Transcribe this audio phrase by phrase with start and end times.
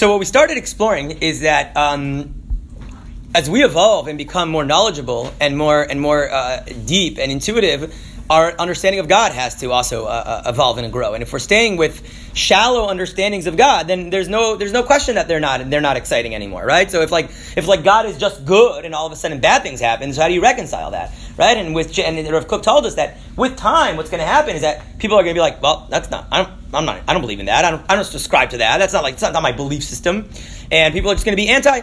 [0.00, 2.32] so what we started exploring is that um,
[3.34, 7.94] as we evolve and become more knowledgeable and more and more uh, deep and intuitive,
[8.30, 10.08] our understanding of God has to also uh,
[10.46, 11.12] uh, evolve and grow.
[11.12, 12.00] And if we're staying with
[12.32, 15.98] shallow understandings of God, then there's no there's no question that they're not they're not
[15.98, 16.90] exciting anymore, right?
[16.90, 19.62] So if like if like God is just good and all of a sudden bad
[19.62, 21.56] things happen, so how do you reconcile that, right?
[21.56, 24.60] And with and Rav Kook told us that with time, what's going to happen is
[24.60, 27.14] that people are going to be like, well, that's not I don't I'm not I
[27.14, 27.64] don't believe in that.
[27.64, 28.76] I don't I don't subscribe to that.
[28.76, 30.28] That's not like it's not, not my belief system,
[30.70, 31.80] and people are just going to be anti.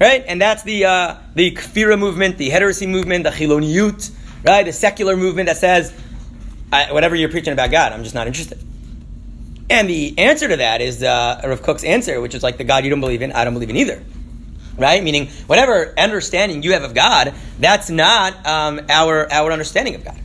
[0.00, 4.10] Right, and that's the uh, the kfira movement, the heresy movement, the chiloniyut,
[4.44, 4.64] right?
[4.64, 5.92] The secular movement that says,
[6.70, 8.58] whatever you're preaching about God, I'm just not interested.
[9.68, 12.84] And the answer to that is uh, Rav Kook's answer, which is like the God
[12.84, 14.00] you don't believe in, I don't believe in either.
[14.78, 15.02] Right?
[15.02, 20.18] Meaning, whatever understanding you have of God, that's not um, our, our understanding of God.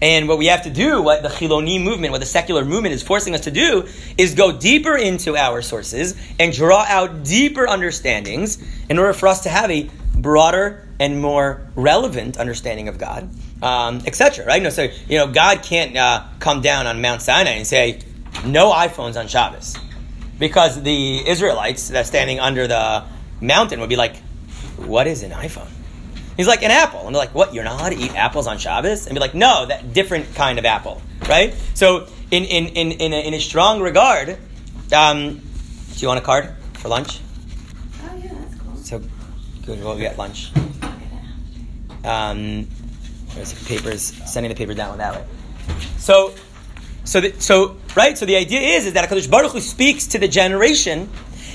[0.00, 3.02] And what we have to do, what the Chiloni movement, what the secular movement is
[3.04, 3.86] forcing us to do,
[4.18, 9.44] is go deeper into our sources and draw out deeper understandings in order for us
[9.44, 13.30] to have a broader and more relevant understanding of God
[13.62, 14.44] um, etc.
[14.44, 14.56] Right?
[14.56, 18.00] You know, so you know, God can't uh, come down on Mount Sinai and say
[18.44, 19.76] no iPhones on Shabbos,
[20.38, 23.04] because the Israelites that standing under the
[23.42, 24.16] mountain would be like,
[24.76, 25.68] "What is an iPhone?"
[26.36, 27.52] He's like an apple, and they're like, "What?
[27.52, 30.58] You're not allowed to eat apples on Shabbos?" And be like, "No, that different kind
[30.58, 34.38] of apple, right?" So, in in in in a, in a strong regard,
[34.92, 37.20] um, do you want a card for lunch?
[38.02, 38.76] Oh yeah, that's cool.
[38.76, 39.02] So,
[39.66, 39.82] good.
[39.82, 40.52] We'll get lunch.
[42.04, 42.66] Um,
[43.34, 45.24] there's papers, sending the paper down that way.
[45.98, 46.34] So,
[47.04, 48.16] so, the, so right.
[48.16, 51.08] So the idea is is that Hakadosh Baruch Hu speaks to the generation,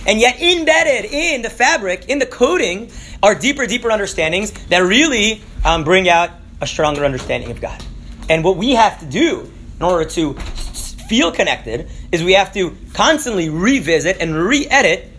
[0.05, 2.91] and yet embedded in the fabric, in the coding,
[3.23, 6.29] are deeper, deeper understandings that really um, bring out
[6.61, 7.83] a stronger understanding of God.
[8.29, 12.75] And what we have to do in order to feel connected is we have to
[12.93, 15.11] constantly revisit and re-edit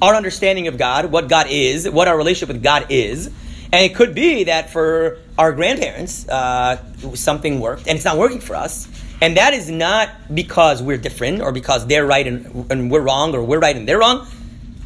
[0.00, 3.26] our understanding of God, what God is, what our relationship with God is.
[3.72, 6.76] And it could be that for our grandparents, uh,
[7.14, 8.88] something worked, and it's not working for us.
[9.20, 13.34] And that is not because we're different or because they're right and, and we're wrong
[13.34, 14.26] or we're right and they're wrong.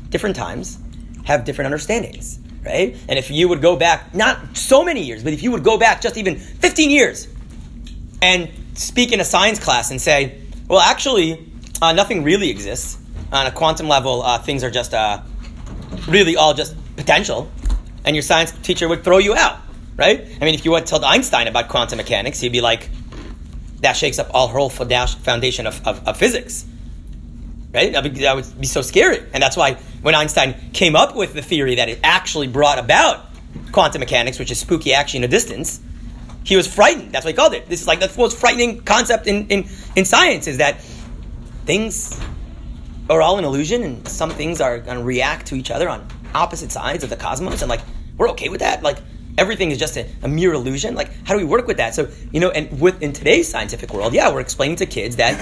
[0.09, 0.79] Different times
[1.25, 2.97] have different understandings, right?
[3.09, 5.79] And if you would go back, not so many years, but if you would go
[5.79, 7.29] back just even 15 years
[8.23, 11.51] and speak in a science class and say, well, actually,
[11.83, 12.99] uh, nothing really exists.
[13.33, 15.21] On a quantum level, uh, things are just uh,
[16.09, 17.51] really all just potential.
[18.05, 19.61] And your science teacher would throw you out
[20.01, 20.27] right?
[20.41, 22.89] I mean, if you went to Einstein about quantum mechanics, he'd be like,
[23.81, 26.67] that shakes up all whole foundation of, of, of physics,
[27.73, 27.93] right?
[27.93, 29.19] That would, be, that would be so scary.
[29.33, 33.27] And that's why when Einstein came up with the theory that it actually brought about
[33.73, 35.81] quantum mechanics, which is spooky action in a distance,
[36.45, 37.13] he was frightened.
[37.13, 37.69] That's what he called it.
[37.69, 40.81] This is like the most frightening concept in, in, in science is that
[41.65, 42.19] things
[43.09, 46.07] are all an illusion and some things are going to react to each other on
[46.35, 47.63] opposite sides of the cosmos.
[47.63, 47.81] And like,
[48.17, 48.83] we're okay with that.
[48.83, 48.99] Like,
[49.39, 50.95] everything is just a, a, mere illusion.
[50.95, 51.95] Like, how do we work with that?
[51.95, 55.41] So, you know, and with in today's scientific world, yeah, we're explaining to kids that,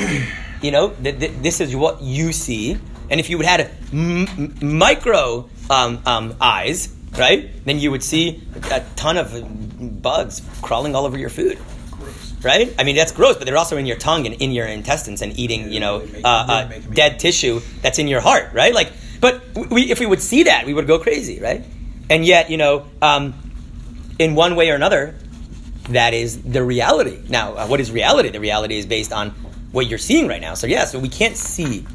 [0.63, 2.79] you know, th- th- this is what you see,
[3.11, 8.43] and if you would had m- micro um, um, eyes, right, then you would see
[8.71, 11.59] a ton of bugs crawling all over your food.
[12.41, 12.73] Right?
[12.79, 15.37] I mean, that's gross, but they're also in your tongue and in your intestines and
[15.37, 18.73] eating, you know, uh, uh, dead tissue that's in your heart, right?
[18.73, 21.65] Like, but we, if we would see that, we would go crazy, right?
[22.09, 23.35] And yet, you know, um,
[24.19, 25.15] in one way or another,
[25.91, 27.19] that is the reality.
[27.29, 28.31] Now, uh, what is reality?
[28.31, 29.31] The reality is based on
[29.73, 30.55] what you're seeing right now.
[30.55, 31.87] So yeah, so we can't see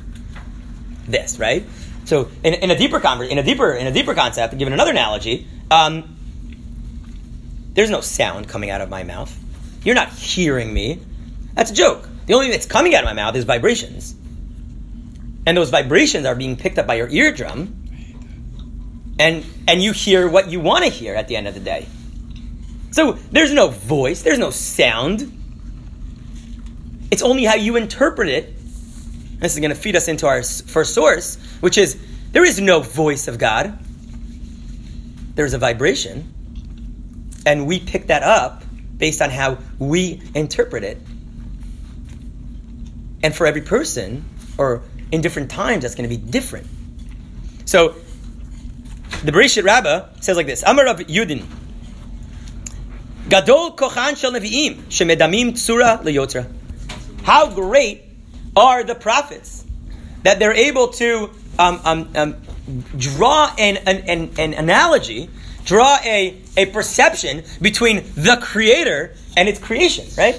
[1.08, 1.66] this, right?
[2.06, 4.92] So in, in a deeper conver- in a deeper in a deeper concept, given another
[4.92, 6.16] analogy, um,
[7.74, 9.36] there's no sound coming out of my mouth.
[9.84, 11.00] You're not hearing me.
[11.54, 12.08] That's a joke.
[12.26, 14.16] The only thing that's coming out of my mouth is vibrations.
[15.46, 17.80] And those vibrations are being picked up by your eardrum.
[19.20, 21.88] And and you hear what you want to hear at the end of the day.
[22.94, 25.32] So there's no voice, there's no sound.
[27.10, 28.56] It's only how you interpret it.
[29.40, 32.00] This is going to feed us into our first source, which is
[32.34, 33.80] there is no voice of God.
[35.34, 36.32] There's a vibration.
[37.48, 38.64] And we pick that up
[38.96, 41.00] based on how we interpret it.
[43.24, 44.24] And for every person,
[44.60, 46.68] or in different times, that's going to be different.
[47.66, 47.96] So,
[49.24, 51.44] the Bereshit Rabbah says like this Amar of Yudin,
[53.30, 56.52] Gadol kochan shel nevi'im shemedamim tsura leyotra.
[57.24, 58.04] How great
[58.56, 59.66] are the prophets
[60.24, 62.36] that they're able to um, um, um,
[62.98, 65.30] draw an, an, an, an, analogy,
[65.66, 70.36] draw a, a perception between the creator and its creation, right?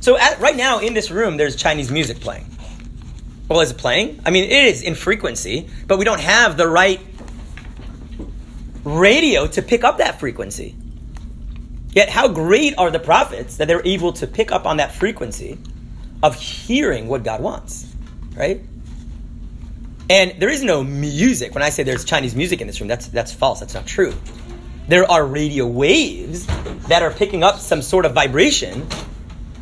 [0.00, 2.46] So at, right now in this room, there's Chinese music playing.
[3.48, 4.20] Well, is it playing?
[4.26, 7.00] I mean, it is in frequency, but we don't have the right
[8.84, 10.76] radio to pick up that frequency.
[11.98, 15.58] Yet, how great are the prophets that they're able to pick up on that frequency
[16.22, 17.92] of hearing what God wants,
[18.36, 18.60] right?
[20.08, 21.54] And there is no music.
[21.54, 23.58] When I say there's Chinese music in this room, that's, that's false.
[23.58, 24.14] That's not true.
[24.86, 26.46] There are radio waves
[26.86, 28.86] that are picking up some sort of vibration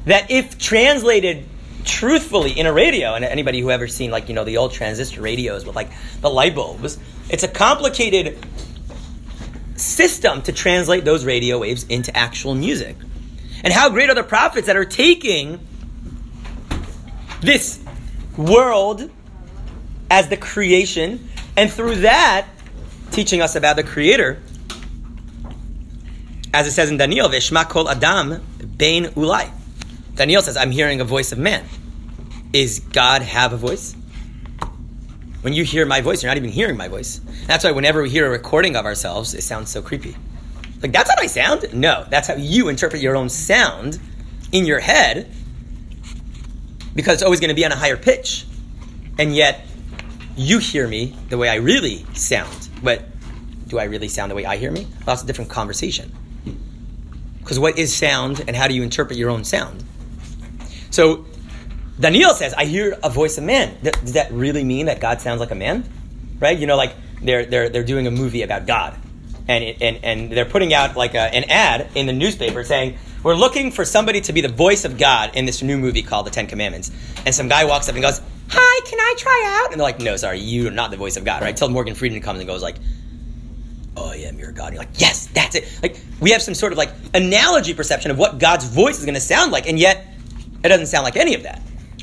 [0.04, 1.46] that, if translated
[1.84, 5.22] truthfully in a radio, and anybody who ever seen like you know the old transistor
[5.22, 5.88] radios with like
[6.20, 6.98] the light bulbs,
[7.30, 8.36] it's a complicated
[9.76, 12.96] system to translate those radio waves into actual music.
[13.62, 15.60] And how great are the prophets that are taking
[17.40, 17.82] this
[18.36, 19.10] world
[20.10, 22.46] as the creation, and through that,
[23.10, 24.42] teaching us about the Creator.
[26.54, 28.42] As it says in Daniel, Veshma kol Adam
[28.76, 29.50] Bain ulai.
[30.14, 31.64] Daniel says, I'm hearing a voice of man.
[32.52, 33.94] Is God have a voice?
[35.46, 37.20] When you hear my voice, you're not even hearing my voice.
[37.46, 40.16] That's why whenever we hear a recording of ourselves, it sounds so creepy.
[40.82, 41.72] Like, that's how I sound?
[41.72, 44.00] No, that's how you interpret your own sound
[44.50, 45.32] in your head
[46.96, 48.44] because it's always going to be on a higher pitch.
[49.20, 49.64] And yet,
[50.36, 52.68] you hear me the way I really sound.
[52.82, 53.04] But
[53.68, 54.80] do I really sound the way I hear me?
[54.82, 56.10] Well, that's a different conversation.
[57.38, 59.84] Because what is sound and how do you interpret your own sound?
[60.90, 61.24] So
[61.98, 63.76] Daniel says, I hear a voice of man.
[63.82, 65.84] Does that really mean that God sounds like a man?
[66.38, 66.58] Right?
[66.58, 68.94] You know, like they're, they're, they're doing a movie about God.
[69.48, 72.98] And, it, and, and they're putting out like a, an ad in the newspaper saying,
[73.22, 76.26] We're looking for somebody to be the voice of God in this new movie called
[76.26, 76.90] The Ten Commandments.
[77.24, 79.72] And some guy walks up and goes, Hi, can I try out?
[79.72, 81.56] And they're like, No, sorry, you are not the voice of God, right?
[81.56, 82.76] Till Morgan Freeman comes and goes, like,
[83.96, 84.66] Oh, I am your God.
[84.66, 85.78] And you're like, Yes, that's it.
[85.82, 89.14] Like, we have some sort of like analogy perception of what God's voice is going
[89.14, 89.68] to sound like.
[89.68, 90.06] And yet,
[90.64, 91.62] it doesn't sound like any of that,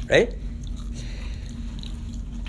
[0.09, 0.33] right?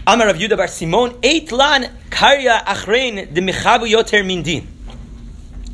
[0.06, 4.68] Amar Rav Yudah Bar Simon, eight lan karya achrein de michabu yoter min din.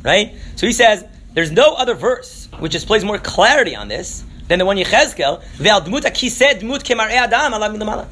[0.03, 0.33] Right?
[0.55, 4.65] So he says, there's no other verse which displays more clarity on this than the
[4.65, 8.07] one Yechezkel, ve'al dmut akiseh dmut kemar'e adam ala milamala.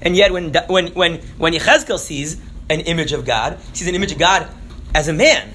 [0.00, 2.40] And yet when, when, when, when Yechezkel sees
[2.70, 4.48] an image of God, he sees an image of God
[4.94, 5.54] as a man.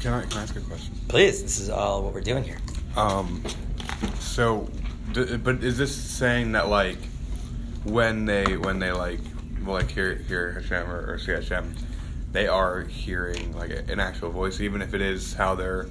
[0.00, 0.94] Can I, can I ask a question?
[1.08, 2.58] Please, this is all what we're doing here.
[2.96, 3.42] Um,
[4.20, 4.68] so,
[5.14, 6.98] d- but is this saying that like
[7.84, 9.20] when they when they like
[9.64, 11.74] well, like hear hear Hashem or, or see Hashem,
[12.32, 15.86] they are hearing like a, an actual voice, even if it is how they're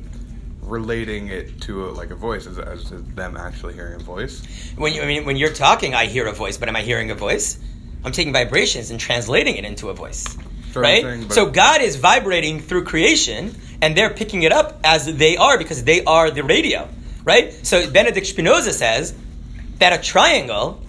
[0.62, 4.44] relating it to a, like a voice, as, as to them actually hearing a voice.
[4.78, 7.12] When you, I mean, when you're talking, I hear a voice, but am I hearing
[7.12, 7.60] a voice?
[8.04, 10.38] I'm taking vibrations and translating it into a voice.
[10.72, 11.32] Sure, right?
[11.32, 15.84] so God is vibrating through creation, and they're picking it up as they are because
[15.84, 16.90] they are the radio.
[17.24, 17.54] Right?
[17.66, 19.16] So Benedict Spinoza says
[19.80, 20.82] that a triangle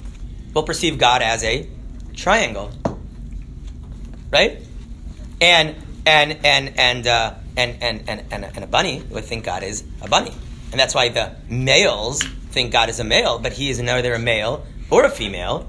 [0.53, 1.69] will perceive God as a
[2.15, 2.73] triangle.
[4.31, 4.59] Right?
[5.41, 5.77] And
[6.07, 9.85] and and and uh, and, and, and, and, and a bunny would think God is
[10.03, 10.33] a bunny.
[10.73, 14.19] And that's why the males think God is a male, but he is neither a
[14.19, 15.69] male or a female.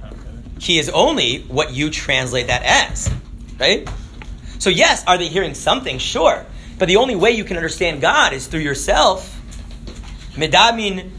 [0.59, 3.11] He is only what you translate that as.
[3.59, 3.87] Right?
[4.59, 5.99] So, yes, are they hearing something?
[5.99, 6.45] Sure.
[6.79, 9.31] But the only way you can understand God is through yourself.
[10.35, 11.09] Medamin,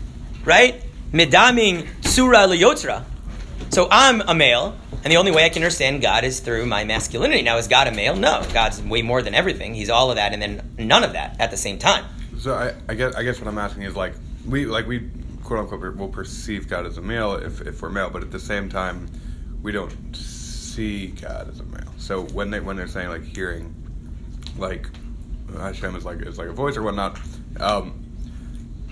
[0.44, 0.82] right?
[1.12, 3.04] Medamin surah liyotra.
[3.70, 6.84] So I'm a male, and the only way I can understand God is through my
[6.84, 7.42] masculinity.
[7.42, 8.16] Now, is God a male?
[8.16, 8.46] No.
[8.52, 9.74] God's way more than everything.
[9.74, 12.04] He's all of that and then none of that at the same time.
[12.38, 14.14] So I, I guess I guess what I'm asking is like
[14.46, 15.10] we like we
[15.42, 18.38] quote unquote will perceive God as a male if, if we're male, but at the
[18.38, 19.08] same time
[19.62, 21.92] we don't see God as a male.
[21.98, 23.74] So when they when they're saying like hearing,
[24.58, 24.86] like
[25.56, 27.18] Hashem is like is like a voice or whatnot,
[27.58, 28.05] um,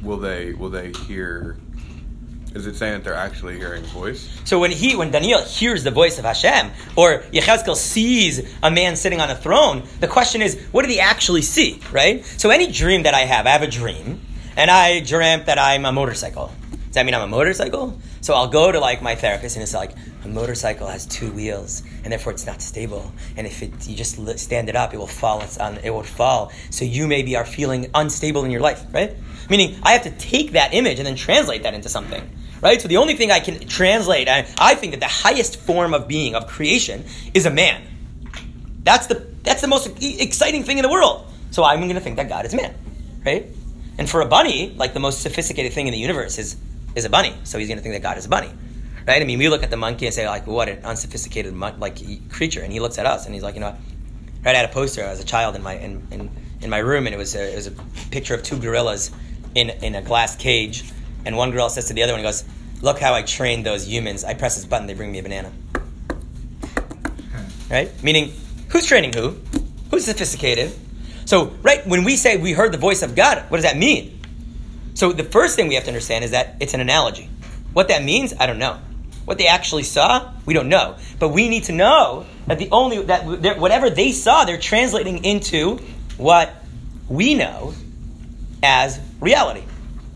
[0.03, 1.57] will they will they hear?
[2.55, 4.41] Is it saying that they're actually hearing voice?
[4.45, 8.95] So when he, when Daniel hears the voice of Hashem, or Yechezkel sees a man
[8.95, 12.25] sitting on a throne, the question is, what did he actually see, right?
[12.25, 14.21] So any dream that I have, I have a dream,
[14.57, 16.53] and I dreamt that I'm a motorcycle.
[16.71, 17.99] Does that mean I'm a motorcycle?
[18.21, 19.91] So I'll go to like my therapist, and it's like
[20.25, 23.13] a motorcycle has two wheels, and therefore it's not stable.
[23.37, 25.43] And if it, you just stand it up, it will fall.
[25.43, 26.53] It's on, it will fall.
[26.71, 29.17] So you maybe are feeling unstable in your life, right?
[29.49, 32.23] Meaning I have to take that image and then translate that into something
[32.65, 32.81] right?
[32.81, 36.09] So the only thing I can translate, I, I think that the highest form of
[36.09, 37.83] being, of creation, is a man.
[38.83, 41.27] That's the that's the most exciting thing in the world.
[41.51, 42.75] So I'm going to think that God is man,
[43.25, 43.47] right?
[43.99, 46.57] And for a bunny, like the most sophisticated thing in the universe is
[46.95, 47.35] is a bunny.
[47.45, 48.51] So he's going to think that God is a bunny,
[49.07, 49.21] right?
[49.21, 52.31] I mean, we look at the monkey and say like, what an unsophisticated mon- like
[52.31, 53.77] creature, and he looks at us and he's like, you know,
[54.45, 54.55] right?
[54.55, 56.31] I had a poster as a child in my in, in,
[56.63, 57.73] in my room, and it was a, it was a
[58.11, 59.11] picture of two gorillas
[59.54, 60.84] in in a glass cage,
[61.25, 62.44] and one girl says to the other one, he goes,
[62.80, 64.25] look how I trained those humans.
[64.25, 65.50] I press this button, they bring me a banana.
[67.70, 67.90] Right?
[68.02, 68.32] Meaning,
[68.68, 69.38] who's training who?
[69.90, 70.73] Who's sophisticated?
[71.25, 74.20] So, right, when we say we heard the voice of God, what does that mean?
[74.92, 77.30] So, the first thing we have to understand is that it's an analogy.
[77.73, 78.78] What that means, I don't know.
[79.25, 80.96] What they actually saw, we don't know.
[81.18, 85.25] But we need to know that the only that that whatever they saw, they're translating
[85.25, 85.78] into
[86.18, 86.54] what
[87.08, 87.73] we know
[88.64, 89.62] as reality,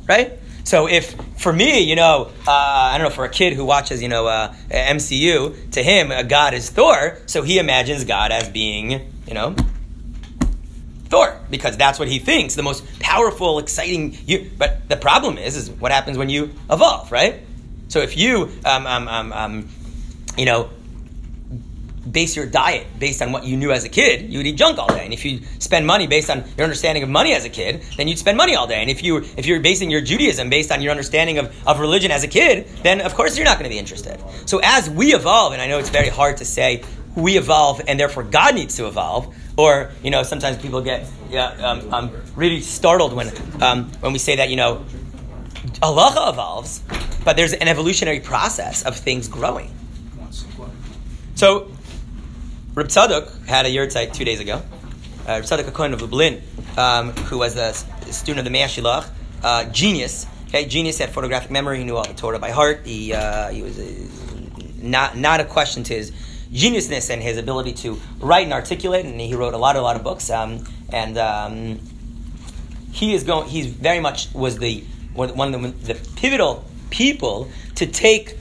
[0.09, 0.33] right?
[0.65, 4.03] So if for me, you know, uh, I don't know, for a kid who watches,
[4.03, 8.91] you know, uh, MCU, to him, God is Thor, so he imagines God as being,
[9.27, 9.55] you know,
[11.09, 14.17] Thor because that's what he thinks the most powerful, exciting.
[14.27, 17.41] You, but the problem is, is what happens when you evolve, right?
[17.89, 19.69] So if you, um, um, um, um,
[20.37, 20.71] you know,
[22.11, 24.79] base your diet based on what you knew as a kid, you would eat junk
[24.79, 25.05] all day.
[25.05, 28.09] And if you spend money based on your understanding of money as a kid, then
[28.09, 28.81] you'd spend money all day.
[28.81, 32.11] And if you if you're basing your Judaism based on your understanding of, of religion
[32.11, 34.23] as a kid, then of course you're not going to be interested.
[34.47, 36.85] So as we evolve, and I know it's very hard to say
[37.17, 41.49] we evolve and therefore God needs to evolve, or you know sometimes people get yeah,
[41.49, 43.31] um, um, really startled when
[43.63, 44.85] um, when we say that you know
[45.83, 46.83] Allah evolves,
[47.25, 49.75] but there's an evolutionary process of things growing.
[51.35, 51.71] So
[52.79, 54.63] Reb Tzadok had a yahrzeit two days ago.
[55.27, 56.41] Uh, Reb Tzadok Cohen of Lublin,
[56.77, 59.05] um, who was a student of the Mei HaShilach,
[59.43, 60.27] uh, genius.
[60.47, 61.79] Okay, genius had photographic memory.
[61.79, 62.87] He knew all the Torah by heart.
[62.87, 64.09] He, uh, he was uh,
[64.81, 66.13] not not a question to his
[66.53, 69.05] geniusness and his ability to write and articulate.
[69.05, 70.31] And he wrote a lot, a lot of books.
[70.31, 71.81] Um, and um,
[72.93, 73.49] he is going.
[73.49, 78.37] He's very much was the one of the, the pivotal people to take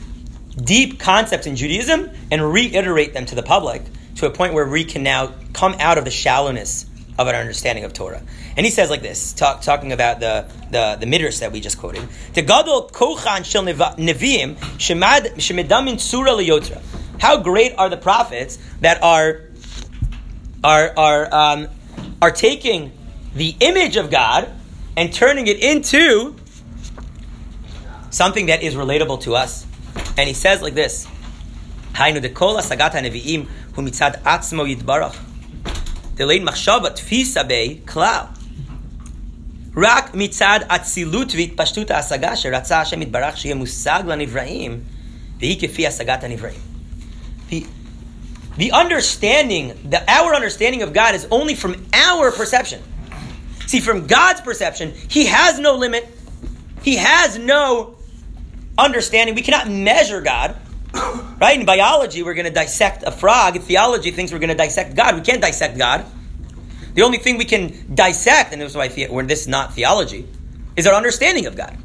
[0.64, 3.82] deep concepts in Judaism and reiterate them to the public
[4.18, 6.86] to a point where we can now come out of the shallowness
[7.18, 8.22] of our understanding of Torah.
[8.56, 11.78] And he says like this, talk, talking about the, the, the midrash that we just
[11.78, 12.08] quoted.
[12.34, 16.82] The gadol kochan shel neviim shemedamin surah liyotra.
[17.20, 19.42] How great are the prophets that are
[20.64, 21.68] are are um,
[22.22, 22.92] are taking
[23.34, 24.52] the image of God
[24.96, 26.36] and turning it into
[28.10, 29.66] something that is relatable to us.
[30.18, 31.08] And he says like this:
[31.94, 35.17] Hainu de kol neviim hu mitzad atzmo yitbarach.
[36.17, 38.27] Delein machshava tfisa bei klal.
[39.77, 44.81] רק מצד אצילות והתפשטות ההשגה שרצה השם יתברך שיהיה מושג לנבראים
[45.39, 46.61] והיא כפי השגת הנבראים.
[47.51, 47.67] The,
[48.59, 52.81] the understanding, the, our understanding of God is only from our perception.
[53.67, 56.07] See, from God's perception, He has no limit.
[56.83, 57.95] He has no
[58.77, 59.35] understanding.
[59.35, 60.57] We cannot measure God.
[61.40, 61.60] Right?
[61.60, 63.56] In biology, we're going to dissect a frog.
[63.56, 65.14] In theology, thinks we're going to dissect God.
[65.14, 66.04] We can't dissect God.
[66.96, 69.76] The only thing we can dissect, and this is why the, when this is not
[69.76, 70.28] theology,
[70.76, 71.78] is our understanding of God.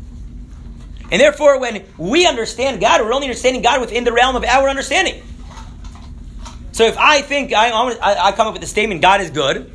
[1.11, 4.71] And therefore, when we understand God, we're only understanding God within the realm of our
[4.71, 5.23] understanding.
[6.73, 9.71] So if I think I, I, come up with the statement God is good,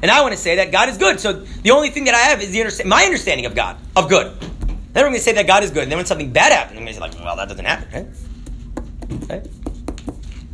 [0.00, 2.20] and I want to say that God is good, so the only thing that I
[2.20, 4.40] have is the my understanding of God of good.
[4.40, 6.78] Then we're going to say that God is good, and then when something bad happens,
[6.78, 8.06] I'm going to say like, well, that doesn't happen, right?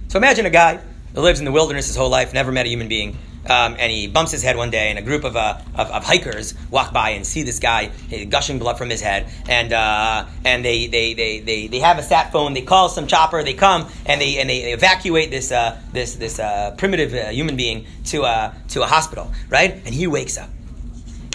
[0.08, 0.80] So imagine a guy
[1.14, 3.92] who lives in the wilderness his whole life, never met a human being, um, and
[3.92, 6.92] he bumps his head one day, and a group of, uh, of, of, hikers walk
[6.92, 7.90] by and see this guy
[8.28, 12.02] gushing blood from his head, and uh, and they, they, they, they, they have a
[12.02, 12.54] sat phone.
[12.54, 13.42] They call some chopper.
[13.42, 17.56] They come and they and they evacuate this uh, this this uh, primitive uh, human
[17.56, 19.72] being to uh, to a hospital, right?
[19.84, 20.48] And he wakes up,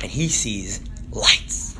[0.01, 1.77] and he sees lights,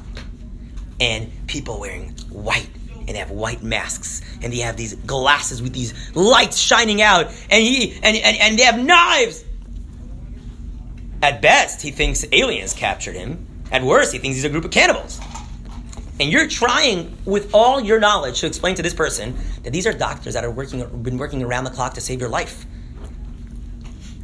[1.00, 2.70] and people wearing white
[3.10, 7.62] and have white masks and they have these glasses with these lights shining out and
[7.62, 9.44] he and, and, and they have knives
[11.22, 13.46] at best, he thinks aliens captured him.
[13.72, 15.20] At worst, he thinks he's a group of cannibals.
[16.20, 19.94] And you're trying with all your knowledge to explain to this person that these are
[19.94, 22.66] doctors that are working, been working around the clock to save your life.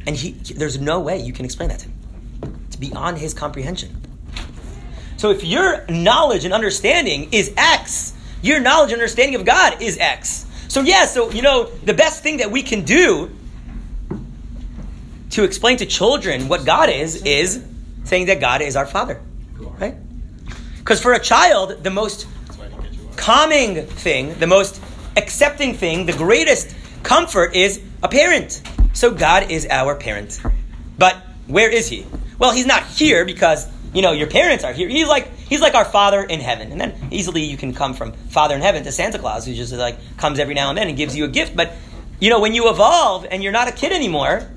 [0.06, 2.60] And he, there's no way you can explain that to him.
[2.66, 4.02] It's beyond his comprehension.
[5.16, 8.12] So if your knowledge and understanding is X,
[8.42, 10.46] your knowledge and understanding of God is X.
[10.68, 13.30] So yeah, so you know, the best thing that we can do
[15.30, 17.62] to explain to children what God is, is
[18.04, 19.20] saying that God is our Father.
[19.58, 19.94] Right?
[20.78, 22.26] Because for a child, the most
[23.16, 24.80] calming thing, the most
[25.16, 28.62] accepting thing, the greatest comfort is a parent.
[28.92, 30.40] So God is our parent.
[30.98, 31.16] But
[31.46, 32.06] where is he?
[32.38, 34.88] Well, he's not here because, you know, your parents are here.
[34.88, 36.72] He's like he's like our father in heaven.
[36.72, 39.72] And then easily you can come from father in heaven to Santa Claus who just
[39.72, 41.56] like comes every now and then and gives you a gift.
[41.56, 41.72] But
[42.20, 44.48] you know, when you evolve and you're not a kid anymore,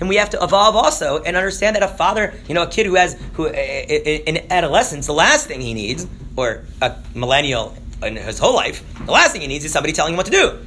[0.00, 2.86] and we have to evolve also and understand that a father, you know, a kid
[2.86, 8.38] who has who in adolescence, the last thing he needs, or a millennial in his
[8.38, 10.58] whole life, the last thing he needs is somebody telling him what to do.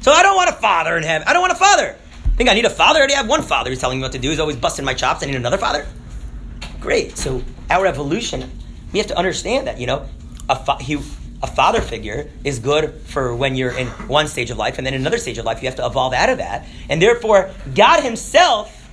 [0.00, 1.26] So I don't want a father in heaven.
[1.28, 1.96] I don't want a father.
[2.24, 2.98] I Think I need a father?
[2.98, 4.30] I already have one father who's telling me what to do.
[4.30, 5.22] He's always busting my chops.
[5.22, 5.86] I need another father.
[6.80, 7.18] Great.
[7.18, 8.50] So our evolution,
[8.92, 10.06] we have to understand that you know,
[10.48, 10.94] a fa- he,
[11.42, 14.94] a father figure is good for when you're in one stage of life, and then
[14.94, 16.66] another stage of life you have to evolve out of that.
[16.88, 18.90] And therefore, God Himself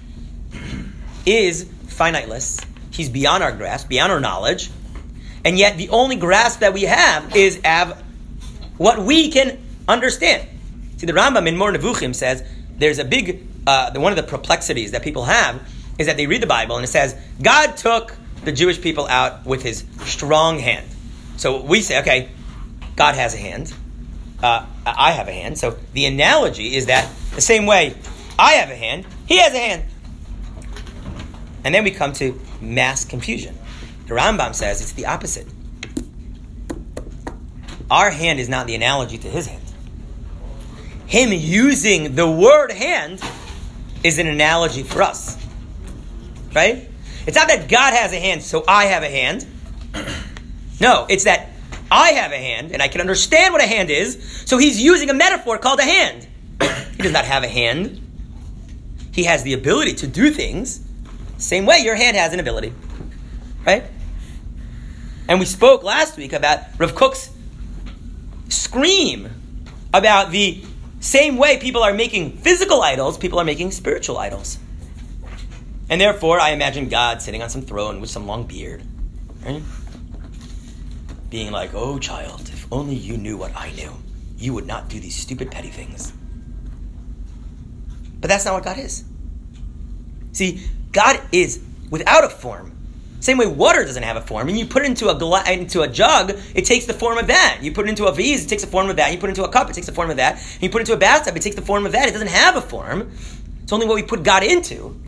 [1.25, 2.59] is finiteless.
[2.91, 4.69] He's beyond our grasp, beyond our knowledge,
[5.45, 8.03] and yet the only grasp that we have is av
[8.77, 10.47] what we can understand.
[10.97, 12.43] See, the Rambam in Moreh Nevuchim says
[12.77, 15.61] there's a big uh, one of the perplexities that people have
[15.97, 19.45] is that they read the Bible and it says God took the Jewish people out
[19.45, 20.85] with His strong hand.
[21.37, 22.29] So we say, okay,
[22.95, 23.73] God has a hand.
[24.41, 25.57] Uh, I have a hand.
[25.57, 27.95] So the analogy is that the same way
[28.37, 29.83] I have a hand, He has a hand.
[31.63, 33.57] And then we come to mass confusion.
[34.07, 35.47] The Rambam says it's the opposite.
[37.89, 39.63] Our hand is not the analogy to his hand.
[41.05, 43.21] Him using the word hand
[44.03, 45.37] is an analogy for us.
[46.53, 46.89] Right?
[47.25, 49.45] It's not that God has a hand, so I have a hand.
[50.79, 51.49] No, it's that
[51.89, 55.09] I have a hand, and I can understand what a hand is, so he's using
[55.09, 56.27] a metaphor called a hand.
[56.95, 57.99] he does not have a hand.
[59.11, 60.79] He has the ability to do things.
[61.39, 62.73] Same way your hand has an ability.
[63.65, 63.85] Right?
[65.27, 67.31] And we spoke last week about Rav Kook's
[68.49, 69.29] scream
[69.93, 70.63] about the
[70.99, 74.59] same way people are making physical idols, people are making spiritual idols.
[75.89, 78.83] And therefore, I imagine God sitting on some throne with some long beard,
[79.45, 79.61] right?
[81.29, 83.93] Being like, oh, child, if only you knew what I knew,
[84.37, 86.11] you would not do these stupid, petty things.
[88.19, 89.03] But that's not what God is.
[90.33, 92.73] See, God is without a form.
[93.19, 95.81] Same way water doesn't have a form, and you put it into a gla- into
[95.81, 97.59] a jug, it takes the form of that.
[97.61, 99.11] You put it into a vase, it takes the form of that.
[99.11, 100.39] You put it into a cup, it takes the form of that.
[100.61, 102.07] You put it into a bathtub, it takes the form of that.
[102.07, 103.11] It doesn't have a form.
[103.63, 104.99] It's only what we put God into.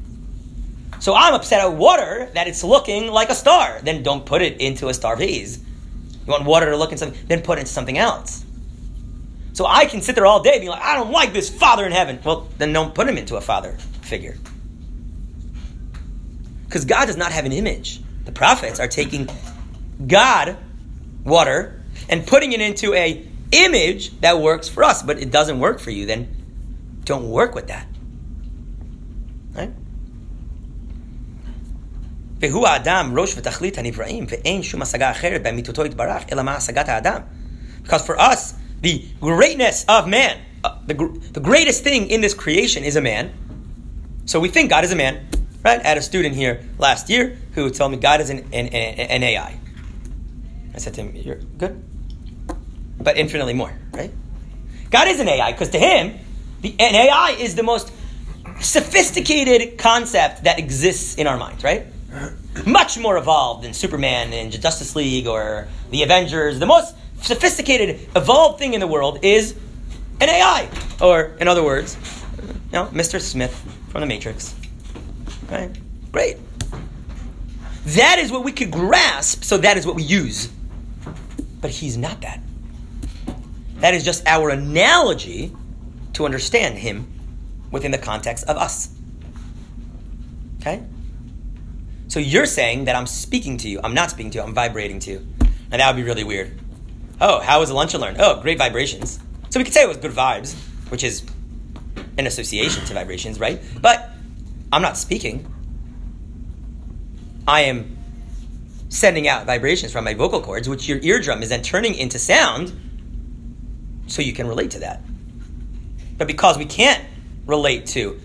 [0.99, 3.79] So I'm upset at water that it's looking like a star.
[3.81, 5.57] Then don't put it into a star vase.
[5.57, 8.43] You want water to look in something, then put it into something else.
[9.53, 11.91] So I can sit there all day being like, I don't like this Father in
[11.91, 12.19] heaven.
[12.23, 14.37] Well, then don't put him into a father figure.
[16.65, 18.01] Because God does not have an image.
[18.25, 19.27] The prophets are taking
[20.05, 20.55] God,
[21.23, 25.79] water, and putting it into a image that works for us, but it doesn't work
[25.79, 26.35] for you, then
[27.03, 27.87] don't work with that.
[29.53, 29.71] Right?
[32.40, 37.20] והוא האדם ראש ותכלית הנבראים, ואין שום השגה אחרת באמיתותו יתברך, אלא מה השגת האדם.
[37.84, 42.34] Because for us, the greatness of man, uh, the, gr- the greatest thing in this
[42.34, 43.30] creation is a man.
[44.26, 45.26] So we think God is a man,
[45.64, 45.80] right?
[45.84, 49.22] I had a student here last year who told me God is an, an, an
[49.22, 49.58] AI.
[50.74, 51.82] I said to him, You're good,
[52.98, 54.12] but infinitely more, right?
[54.90, 56.18] God is an AI because to him,
[56.62, 57.92] the, an AI is the most
[58.60, 61.86] sophisticated concept that exists in our minds, right?
[62.65, 66.59] Much more evolved than Superman and Justice League or the Avengers.
[66.59, 69.55] The most sophisticated, evolved thing in the world is
[70.21, 70.69] an AI,
[71.01, 71.95] or in other words,
[72.71, 73.19] know, Mr.
[73.19, 73.55] Smith
[73.89, 74.55] from the Matrix.
[75.49, 75.77] Right?
[76.11, 76.37] Great.
[77.85, 80.49] That is what we could grasp, so that is what we use.
[81.61, 82.41] But he's not that.
[83.77, 85.55] That is just our analogy
[86.13, 87.07] to understand him
[87.71, 88.93] within the context of us.
[90.59, 90.83] Okay?
[92.09, 93.79] So you're saying that I'm speaking to you.
[93.83, 95.27] I'm not speaking to you, I'm vibrating to you.
[95.71, 96.59] And that would be really weird.
[97.21, 98.15] Oh, how was the lunch and learn?
[98.19, 99.19] Oh, great vibrations.
[99.49, 100.55] So we could say it was good vibes,
[100.89, 101.23] which is
[102.17, 103.61] an association to vibrations, right?
[103.79, 104.09] But
[104.73, 105.53] I'm not speaking.
[107.47, 107.97] I am
[108.89, 112.73] sending out vibrations from my vocal cords, which your eardrum is then turning into sound
[114.07, 115.03] so you can relate to that.
[116.17, 117.03] But because we can't
[117.45, 118.19] relate to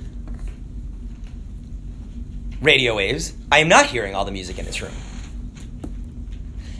[2.62, 4.90] radio waves, I am not hearing all the music in this room.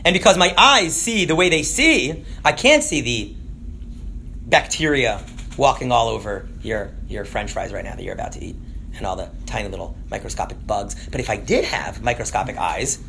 [0.03, 3.33] And because my eyes see the way they see, I can't see the
[4.49, 5.23] bacteria
[5.55, 8.57] walking all over your, your french fries right now that you're about to eat
[8.97, 11.07] and all the tiny little microscopic bugs.
[11.07, 13.01] But if I did have microscopic eyes,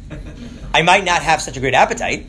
[0.72, 2.24] I might not have such a great appetite.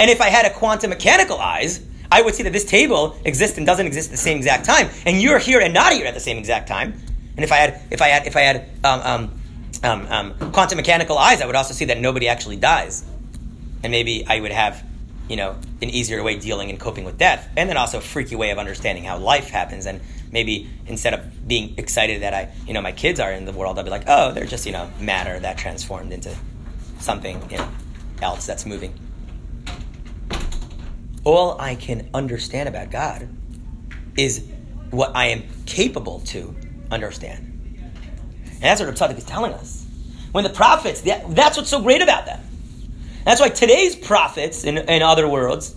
[0.00, 3.56] And if I had a quantum mechanical eyes, I would see that this table exists
[3.56, 6.14] and doesn't exist at the same exact time, and you're here and not here at
[6.14, 6.94] the same exact time.
[7.36, 9.41] And if I had, if I had, if I had um, um,
[9.82, 13.04] um, um, quantum mechanical eyes, I would also see that nobody actually dies,
[13.82, 14.84] and maybe I would have,
[15.28, 18.36] you know, an easier way dealing and coping with death, and then also a freaky
[18.36, 19.86] way of understanding how life happens.
[19.86, 23.52] And maybe instead of being excited that I, you know, my kids are in the
[23.52, 26.34] world, I'll be like, oh, they're just, you know, matter that transformed into
[27.00, 27.68] something you know,
[28.22, 28.94] else that's moving.
[31.24, 33.28] all I can understand about God
[34.16, 34.46] is
[34.90, 36.54] what I am capable to
[36.90, 37.51] understand.
[38.62, 39.84] And that's what Rav Tzadok is telling us.
[40.30, 42.40] When the prophets, that, that's what's so great about them.
[43.24, 45.74] That's why today's prophets, in, in other worlds,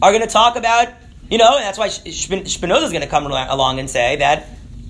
[0.00, 0.88] are going to talk about,
[1.28, 4.46] you know, and that's why Spinoza is going to come along and say that,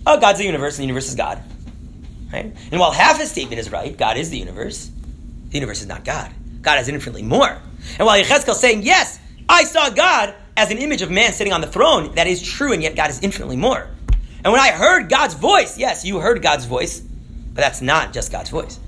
[0.07, 1.43] oh, God's the universe and the universe is God.
[2.31, 2.55] Right?
[2.71, 4.91] And while half his statement is right, God is the universe,
[5.49, 6.31] the universe is not God.
[6.61, 7.59] God is infinitely more.
[7.99, 11.55] And while Yechezkel is saying, yes, I saw God as an image of man sitting
[11.55, 13.89] on the throne, that is true, and yet God is infinitely more.
[14.45, 17.03] And when I heard God's voice, yes, you heard God's voice,
[17.53, 18.79] but that's not just God's voice.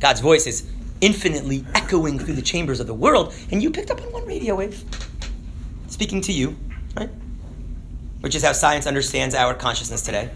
[0.00, 4.00] God's voice is infinitely echoing through the chambers of the world, and you picked up
[4.02, 4.84] on one radio wave
[5.94, 6.56] speaking to you,
[6.96, 7.10] right?
[8.20, 10.28] Which is how science understands our consciousness today.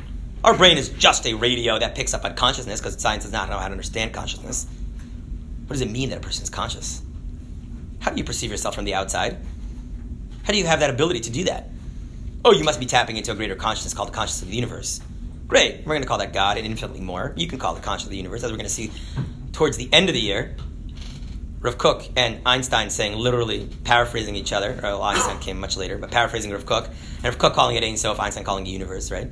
[0.45, 3.49] Our brain is just a radio that picks up on consciousness because science does not
[3.51, 4.69] know how to understand consciousness.
[5.67, 7.03] What does it mean that a person is conscious?
[7.99, 9.37] How do you perceive yourself from the outside?
[10.45, 11.69] How do you have that ability to do that?
[12.45, 15.01] Oh, you must be tapping into a greater consciousness called the consciousness of the universe.
[15.49, 15.79] Great.
[15.79, 17.33] We're going to call that God and infinitely more.
[17.35, 18.93] You can call it consciousness of the universe, as we're going to see
[19.53, 20.55] towards the end of the year.
[21.61, 24.75] Rav Kook and Einstein saying literally paraphrasing each other.
[24.77, 26.87] Or well, Einstein came much later, but paraphrasing Rav Kook.
[26.89, 29.31] And Rav Kook calling it Ein Sof, Einstein calling it universe, right?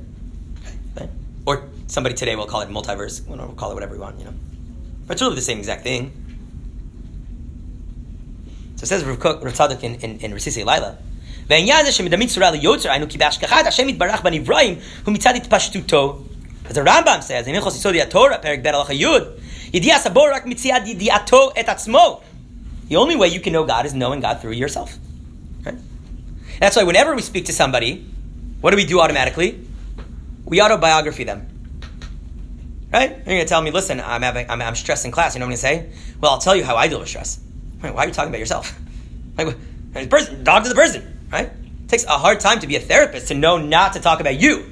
[0.97, 1.07] okay?
[1.45, 3.25] Or somebody today will call it multiverse.
[3.27, 4.33] We'll call it whatever we want, you know.
[5.05, 6.11] But it's really the same exact thing.
[8.77, 10.97] So it says Rav Kook, Rav Tzadok in, in, in Laila.
[11.52, 16.18] והעניין הזה שמדמים צורה ליוצר, היינו כי בהשגחת השם יתברך בנבראים, הוא מצד התפשטותו.
[16.70, 19.06] אז הרמב"ם says, in הלכות יסוד התורה, פרק ב' הלכה י',
[19.72, 22.20] ידיע סבור רק מצד ידיעתו את עצמו.
[22.88, 24.90] The only way you can know God is knowing God through yourself.
[25.64, 25.74] Right?
[26.60, 28.04] That's why whenever we speak to somebody,
[28.60, 29.50] what do we do automatically?
[30.44, 31.40] We autobiography them.
[32.92, 33.10] Right?
[33.10, 35.34] You're going to tell me, listen, I'm having, I'm, I'm stressed in class.
[35.34, 36.16] You know what I'm going to say?
[36.20, 37.40] Well, I'll tell you how I deal with stress.
[37.82, 38.78] Wait, why are you talking about yourself?
[39.36, 41.47] Like, person, dog to the person right?
[41.47, 44.39] It takes a hard time to be a therapist to know not to talk about
[44.39, 44.71] you.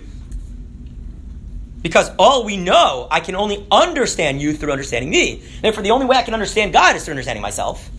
[1.82, 5.44] Because all we know, I can only understand you through understanding me.
[5.62, 7.90] Therefore, the only way I can understand God is through understanding myself.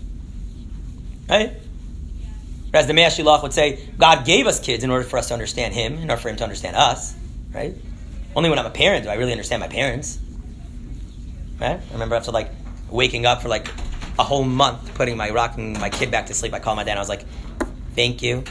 [1.28, 1.52] Right?
[2.70, 5.34] Whereas the Mei HaShilach would say, God gave us kids in order for us to
[5.34, 7.14] understand Him, in order for Him to understand us.
[7.54, 7.74] Right?
[8.34, 10.18] Only when I'm a parent do I really understand my parents.
[11.60, 11.80] Right?
[11.80, 12.50] I remember after like
[12.90, 13.68] waking up for like
[14.18, 16.90] a whole month, putting my rocking my kid back to sleep, I called my dad
[16.90, 17.24] and I was like,
[17.96, 18.44] thank you.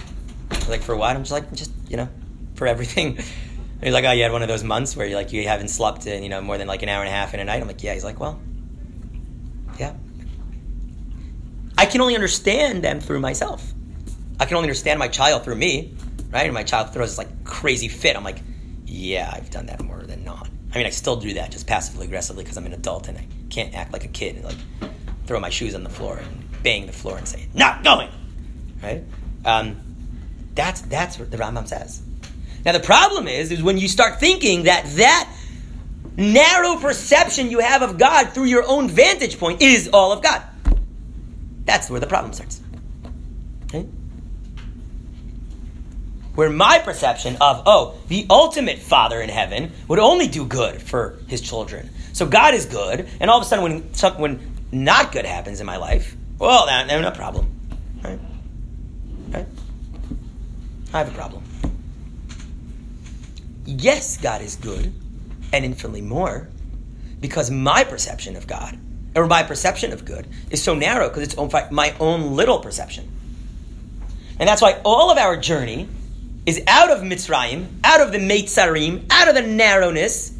[0.68, 1.16] like, for what?
[1.16, 2.10] I'm just like, just, you know,
[2.56, 3.18] for everything.
[3.18, 3.26] And
[3.84, 6.08] he's like, oh, you had one of those months where you like you haven't slept
[6.08, 7.62] in, you know, more than like an hour and a half in a night.
[7.62, 7.94] I'm like, yeah.
[7.94, 8.40] He's like, well,
[9.80, 9.94] yeah.
[11.78, 13.74] I can only understand them through myself.
[14.40, 15.94] I can only understand my child through me,
[16.32, 16.46] right?
[16.46, 18.16] And my child throws this like crazy fit.
[18.16, 18.42] I'm like,
[18.86, 20.50] yeah, I've done that more than not.
[20.74, 23.26] I mean, I still do that just passively aggressively because I'm an adult and I
[23.50, 24.58] can't act like a kid and like
[25.26, 28.10] throw my shoes on the floor and bang the floor and say, not going,
[28.84, 29.04] right?
[29.46, 29.78] Um,
[30.56, 32.02] that's that's what the Rambam says.
[32.66, 35.32] Now the problem is, is when you start thinking that that
[36.18, 40.42] narrow perception you have of God through your own vantage point is all of God.
[41.66, 42.62] That's where the problem starts.
[46.36, 51.18] Where my perception of, oh, the ultimate Father in heaven would only do good for
[51.28, 51.90] his children.
[52.12, 53.82] So God is good, and all of a sudden, when,
[54.18, 57.50] when not good happens in my life, well, that's no problem.
[58.04, 58.20] Right?
[59.30, 59.48] Right?
[60.96, 61.44] I have a problem.
[63.66, 64.94] Yes, God is good
[65.52, 66.48] and infinitely more
[67.20, 68.80] because my perception of God
[69.14, 71.36] or my perception of good is so narrow because it's
[71.70, 73.12] my own little perception.
[74.40, 75.90] And that's why all of our journey
[76.46, 80.34] is out of Mitzrayim, out of the Meitzarim, out of the narrowness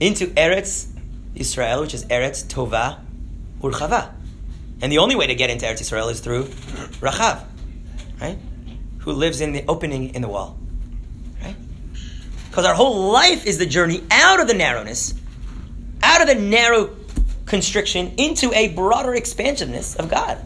[0.00, 0.90] into Eretz
[1.34, 3.00] Israel, which is Eretz Tova
[3.60, 4.14] Urchava.
[4.80, 6.44] And the only way to get into Eretz Israel is through
[7.02, 7.44] Rachav,
[8.18, 8.38] right?
[9.04, 10.58] Who lives in the opening in the wall,
[11.42, 11.56] right?
[12.48, 15.14] Because our whole life is the journey out of the narrowness,
[16.02, 16.96] out of the narrow
[17.44, 20.38] constriction into a broader expansiveness of God.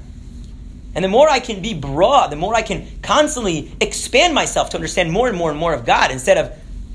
[0.95, 4.77] And the more I can be broad, the more I can constantly expand myself to
[4.77, 6.53] understand more and more and more of God instead of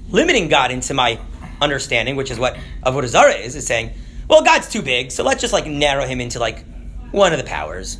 [0.09, 1.19] limiting God into my
[1.61, 3.91] understanding, which is what Avodah Zarah is, is saying,
[4.27, 6.65] well, God's too big, so let's just like narrow him into like
[7.11, 7.97] one of the powers,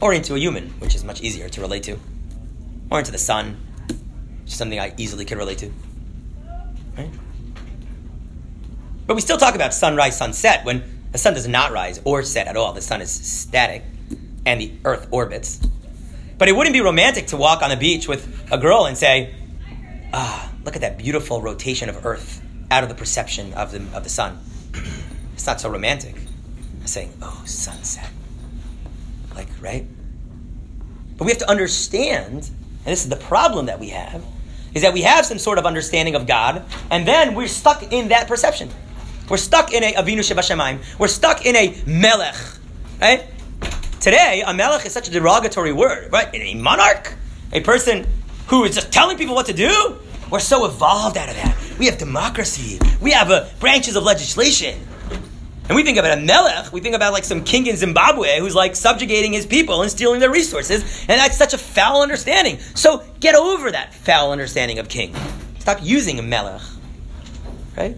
[0.00, 2.00] or into a human, which is much easier to relate to,
[2.90, 3.56] or into the sun,
[4.46, 5.70] is something I easily can relate to.
[6.96, 7.10] Right?
[9.06, 12.46] But we still talk about sunrise, sunset when the sun does not rise or set
[12.46, 12.72] at all.
[12.72, 13.82] The sun is static,
[14.46, 15.60] and the Earth orbits.
[16.38, 19.34] But it wouldn't be romantic to walk on the beach with a girl and say,
[20.12, 24.02] "Ah, look at that beautiful rotation of Earth out of the perception of the of
[24.04, 24.38] the sun."
[25.34, 26.14] It's not so romantic
[26.84, 28.10] I'm saying, oh, sunset.
[29.34, 29.86] Like, right?
[31.16, 32.50] But we have to understand,
[32.84, 34.24] and this is the problem that we have,
[34.74, 38.08] is that we have some sort of understanding of God, and then we're stuck in
[38.08, 38.68] that perception.
[39.28, 40.98] We're stuck in a Avinu Shebashamayim.
[40.98, 42.36] We're stuck in a Melech,
[43.00, 43.24] right?
[44.00, 46.28] Today, a Melech is such a derogatory word, right?
[46.34, 47.14] A monarch,
[47.52, 48.06] a person
[48.48, 49.96] who is just telling people what to do.
[50.30, 51.56] We're so evolved out of that.
[51.78, 52.78] We have democracy.
[53.00, 54.78] We have uh, branches of legislation.
[55.66, 58.54] And we think about a melech, we think about like some king in Zimbabwe who's
[58.54, 62.58] like subjugating his people and stealing their resources, and that's such a foul understanding.
[62.74, 65.14] So get over that foul understanding of king.
[65.60, 66.60] Stop using a melech,
[67.78, 67.96] right?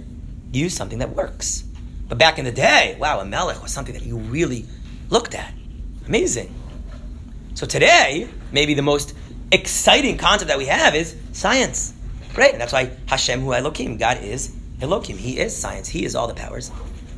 [0.52, 1.64] Use something that works.
[2.09, 4.64] But back in the day, wow, a melech was something that you really
[5.11, 5.52] looked at.
[6.07, 6.55] Amazing.
[7.55, 9.14] So today, maybe the most
[9.50, 11.94] exciting concept that we have is science,
[12.37, 12.52] right?
[12.52, 15.16] And that's why Hashem Hu Elokim, God is Elokim.
[15.16, 15.88] He is science.
[15.88, 16.70] He is all the powers,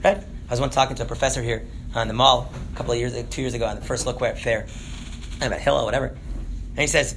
[0.03, 0.25] right?
[0.49, 3.15] I was once talking to a professor here on the mall a couple of years,
[3.29, 6.87] two years ago, on the first look fair, I think about Hillel, whatever, and he
[6.87, 7.15] says,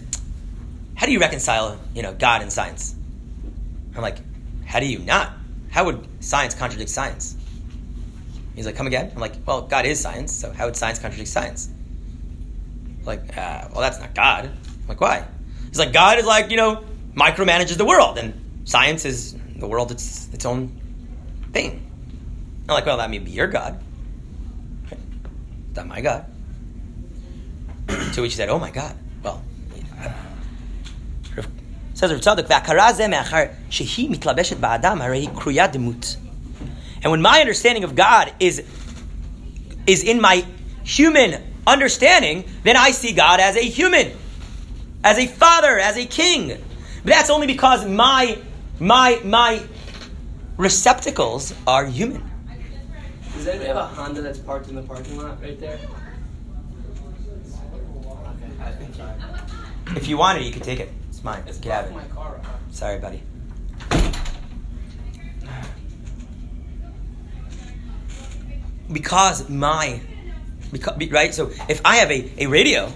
[0.96, 2.94] "How do you reconcile, you know, God and science?"
[3.96, 4.18] I'm like,
[4.66, 5.32] "How do you not?
[5.70, 7.36] How would science contradict science?"
[8.56, 11.30] He's like, "Come again?" I'm like, "Well, God is science, so how would science contradict
[11.30, 11.70] science?"
[13.06, 14.46] Like, uh, well, that's not God.
[14.46, 15.26] I'm like, why?
[15.70, 16.84] He's like, God is like, you know,
[17.16, 18.34] micromanages the world, and
[18.66, 20.80] science is the world its its own
[21.54, 21.91] thing.
[22.68, 23.82] I'm like, well, that may be your God.
[25.76, 26.26] Not my God.
[27.88, 28.96] to which he said, oh my God.
[29.24, 29.44] Well,
[31.94, 32.48] says Rav Tzadok.
[37.04, 38.64] And when my understanding of God is
[39.88, 40.46] is in my
[40.84, 44.12] human understanding, then I see God as a human,
[45.04, 46.50] as a father, as a king.
[47.04, 48.38] But that's only because my
[48.80, 49.64] my my
[50.58, 52.31] receptacles are human.
[53.42, 55.74] Does anybody have a Honda that's parked in the parking lot right there?
[55.74, 55.82] Okay,
[58.60, 59.16] I can try.
[59.96, 60.90] If you want it, you can take it.
[61.10, 61.42] It's mine.
[61.48, 61.94] It's Get out of it.
[61.96, 62.36] my car.
[62.36, 62.46] up.
[62.70, 63.24] Sorry, buddy.
[68.94, 70.02] Because my,
[70.72, 71.34] because, right?
[71.34, 72.94] So if I have a, a radio,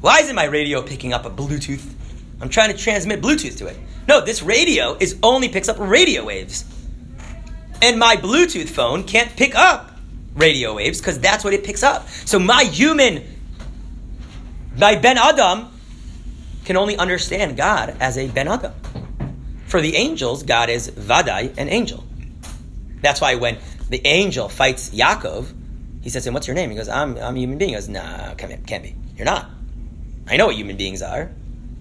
[0.00, 1.88] why isn't my radio picking up a Bluetooth?
[2.40, 3.76] I'm trying to transmit Bluetooth to it.
[4.08, 6.64] No, this radio is only picks up radio waves.
[7.80, 9.92] And my Bluetooth phone can't pick up
[10.34, 12.08] radio waves because that's what it picks up.
[12.08, 13.24] So my human,
[14.76, 15.68] my Ben Adam,
[16.64, 18.72] can only understand God as a Ben Adam.
[19.66, 22.04] For the angels, God is Vadai, an angel.
[23.00, 25.54] That's why when the angel fights Yaakov,
[26.02, 26.70] he says to him, What's your name?
[26.70, 27.70] He goes, I'm, I'm a human being.
[27.70, 28.94] He goes, Nah, can't, can't be.
[29.16, 29.50] You're not.
[30.26, 31.30] I know what human beings are,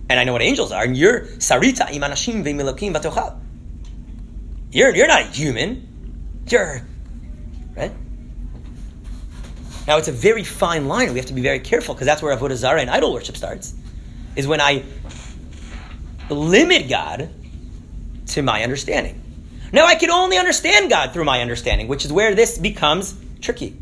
[0.10, 3.39] and I know what angels are, and you're Sarita imanashim ve'milokim batochal.
[4.71, 5.87] You're, you're not human.
[6.47, 6.81] You're,
[7.75, 7.91] right?
[9.88, 11.12] Now, it's a very fine line.
[11.13, 13.73] We have to be very careful because that's where Avodah Zarah and idol worship starts.
[14.36, 14.83] Is when I
[16.29, 17.29] limit God
[18.27, 19.21] to my understanding.
[19.71, 23.77] Now, I can only understand God through my understanding, which is where this becomes tricky.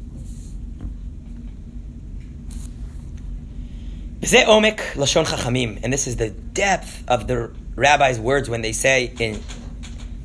[5.26, 9.40] Chachamim, and this is the depth of the rabbi's words when they say in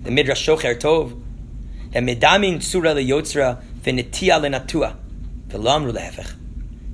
[0.04, 1.20] the Midrash Shocher Tov
[1.92, 4.96] that medamin tzura leyotzra v'netia lenatua
[5.48, 6.32] v'lamru lehefech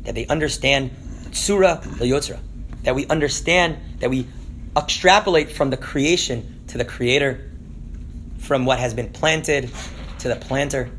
[0.03, 0.91] that they understand
[1.31, 2.39] tzura leyotzra
[2.83, 4.27] that we understand that we
[4.77, 7.51] extrapolate from the creation to the creator
[8.39, 9.71] from what has been planted
[10.19, 10.91] to the planter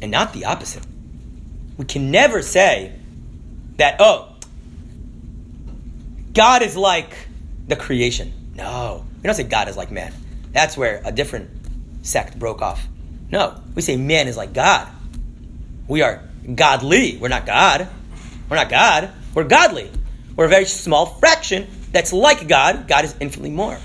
[0.00, 0.84] and not the opposite
[1.76, 2.92] we can never say
[3.76, 4.30] that oh
[6.32, 7.12] God is like
[7.66, 8.32] the creation.
[8.54, 9.04] No.
[9.16, 10.12] We don't say God is like man.
[10.52, 11.50] That's where a different
[12.02, 12.86] sect broke off.
[13.31, 13.55] No.
[13.75, 14.87] We say man is like God.
[15.87, 16.21] We are
[16.53, 17.17] godly.
[17.17, 17.87] We're not God.
[18.49, 19.09] We're not God.
[19.33, 19.89] We're godly.
[20.35, 22.87] We're a very small fraction that's like God.
[22.87, 23.77] God is infinitely more.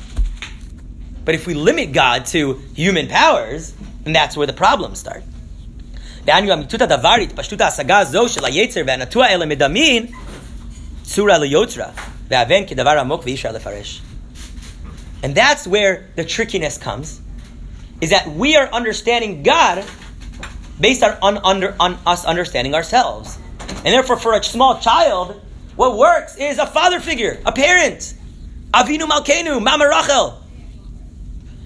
[1.25, 3.73] But if we limit God to human powers,
[4.05, 5.23] then that's where the problems start.
[6.25, 10.07] דהיינו, אמיתות הדבר, התפשטות ההשגה הזו של היצר והנטוע אלה מדמין
[11.03, 11.87] צורה ליוצרה,
[12.29, 14.01] והבן כדבר עמוק ואי אפשר לפרש.
[15.23, 17.21] And that's where the trickiness comes,
[18.02, 19.86] is that we are understanding God
[20.80, 23.38] based on, on, under, on us understanding ourselves.
[23.60, 25.42] And therefore, for a small child,
[25.76, 28.14] what works is a father figure, a parent.
[28.74, 30.42] Avinu Malkenu, Mama Rachel.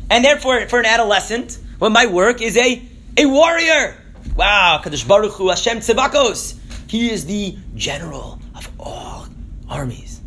[0.09, 2.81] And therefore, for an adolescent, what my work is a,
[3.17, 3.95] a warrior.
[4.35, 6.57] Wow, Kadosh Baruch Hu Hashem Tzivakos.
[6.87, 9.27] He is the general of all
[9.69, 10.21] armies.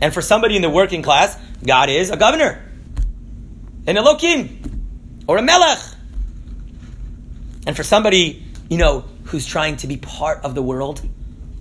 [0.00, 2.62] And for somebody in the working class, God is a governor,
[3.86, 4.59] an Elohim,
[5.30, 5.78] or a Melech.
[7.64, 11.00] And for somebody, you know, who's trying to be part of the world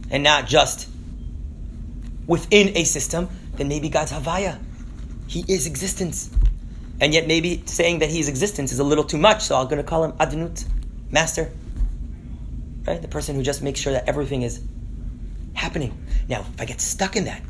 [0.09, 0.89] and not just
[2.25, 4.57] within a system, then maybe God's Havaya.
[5.27, 6.31] He is existence.
[6.99, 9.77] And yet maybe saying that he's existence is a little too much, so I'm going
[9.77, 10.65] to call him Adnut,
[11.11, 11.51] master.
[12.87, 12.99] Right?
[12.99, 14.63] The person who just makes sure that everything is
[15.53, 15.95] happening.
[16.27, 17.43] Now, if I get stuck in that,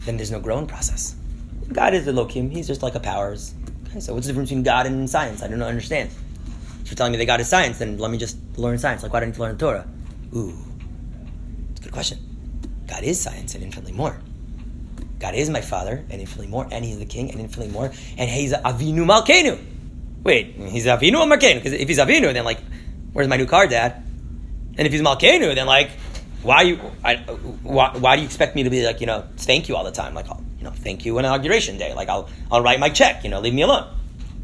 [0.00, 1.14] then there's no growing process.
[1.72, 3.54] God is the Lokim, He's just like a powers.
[3.96, 5.42] Okay, so what's the difference between God and science?
[5.42, 6.10] I don't understand.
[6.82, 9.02] If you're telling me that God is science, then let me just learn science.
[9.02, 9.88] Like, why do I need to learn Torah?
[10.34, 10.52] Ooh,
[11.70, 12.18] it's a good question.
[12.86, 14.14] God is science and infinitely more.
[15.18, 18.28] God is my father and infinitely more, and he's the king and infinitely more, and
[18.28, 19.58] he's a Avinu Malkenu.
[20.22, 21.54] Wait, he's Avinu or Malkenu?
[21.54, 22.60] Because if he's Avinu, then like,
[23.14, 24.04] where's my new car, Dad?
[24.76, 25.88] And if he's Malkenu, then like,
[26.42, 26.78] why you?
[27.02, 27.16] I,
[27.62, 29.90] why, why do you expect me to be like you know thank you all the
[29.90, 30.12] time?
[30.12, 30.26] Like,
[30.58, 31.94] you know, thank you on inauguration day.
[31.94, 33.24] Like, I'll I'll write my check.
[33.24, 33.88] You know, leave me alone.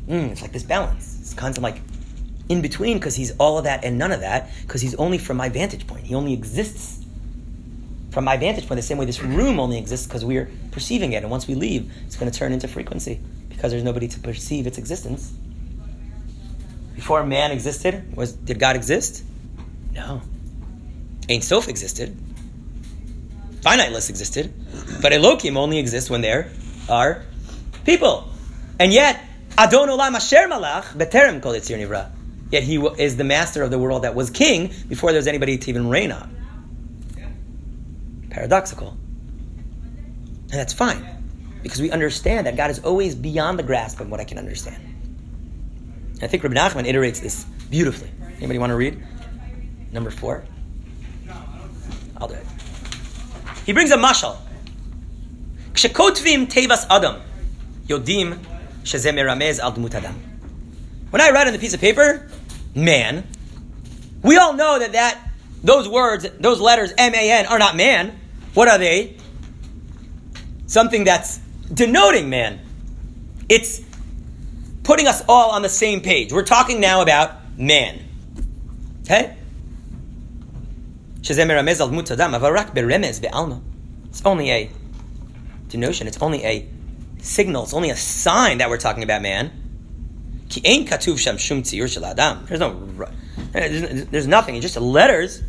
[0.08, 1.18] Mm, it's like this balance.
[1.20, 1.80] It's kind of like
[2.48, 5.36] in between because he's all of that and none of that because he's only from
[5.36, 6.04] my vantage point.
[6.04, 7.02] He only exists
[8.12, 11.22] from my vantage point, the same way this room only exists because we're perceiving it.
[11.22, 14.66] And once we leave, it's going to turn into frequency because there's nobody to perceive
[14.66, 15.32] its existence.
[16.94, 19.24] Before man existed, was did God exist?
[19.94, 20.20] No.
[21.30, 22.14] Ein Sof existed.
[23.62, 24.52] Finiteless existed.
[25.00, 26.50] But Elohim only exists when there
[26.88, 27.24] are
[27.84, 28.28] people.
[28.78, 29.20] And yet,
[29.56, 32.10] Adon Olam Asher Malach Beterem Kol Yetzir Nivra.
[32.50, 35.56] Yet he is the master of the world that was king before there was anybody
[35.56, 36.36] to even reign on
[38.32, 38.96] paradoxical.
[40.50, 41.04] And that's fine,
[41.62, 44.82] because we understand that God is always beyond the grasp of what I can understand.
[46.14, 48.10] And I think Rabbi Nachman iterates this beautifully.
[48.38, 49.02] Anybody want to read?
[49.92, 50.44] Number four?
[52.16, 52.46] I'll do it.
[53.64, 54.36] He brings a mashal.
[55.72, 57.22] Kshekotvim tevas adam,
[57.86, 58.38] yodim
[58.82, 59.16] shezeh
[59.60, 60.14] al adam.
[61.10, 62.28] When I write on the piece of paper,
[62.74, 63.26] man,
[64.22, 65.18] we all know that, that
[65.62, 68.18] those words, those letters, M-A-N, are not man.
[68.54, 69.16] What are they?
[70.66, 71.38] Something that's
[71.72, 72.60] denoting man.
[73.48, 73.82] It's
[74.82, 76.32] putting us all on the same page.
[76.32, 78.00] We're talking now about man.
[79.02, 79.36] Okay?
[84.08, 84.70] It's only a
[85.68, 86.68] denotion, it's only a
[87.20, 89.50] signal, it's only a sign that we're talking about man.
[92.46, 92.74] There's no,
[93.52, 95.42] there's nothing, it's just letters.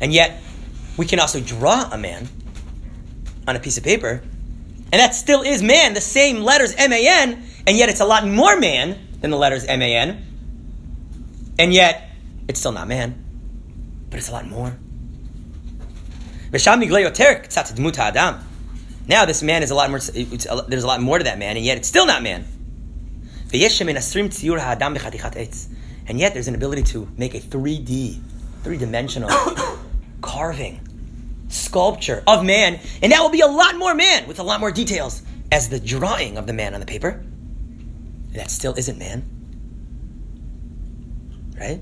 [0.00, 0.42] And yet,
[0.96, 2.28] we can also draw a man
[3.48, 4.22] on a piece of paper,
[4.92, 8.06] and that still is man, the same letters M A N, and yet it's a
[8.06, 10.24] lot more man than the letters M A N.
[11.58, 12.10] And yet,
[12.48, 13.24] it's still not man,
[14.10, 14.76] but it's a lot more.
[19.08, 19.98] Now this man is a lot more.
[20.00, 22.44] There's a lot more to that man, and yet it's still not man.
[26.06, 28.20] And yet there's an ability to make a 3D,
[28.62, 29.30] three dimensional
[30.20, 30.80] carving,
[31.48, 32.80] sculpture of man.
[33.02, 35.78] And that will be a lot more man with a lot more details as the
[35.78, 37.22] drawing of the man on the paper.
[38.32, 39.22] That still isn't man.
[41.58, 41.80] Right?